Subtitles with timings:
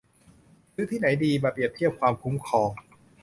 [0.73, 2.71] ซื้อที่ไหนดี มาเปรียบเทียบความคุ้มครอง